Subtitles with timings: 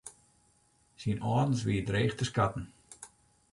[1.01, 2.65] Syn âldens wie dreech te skatten.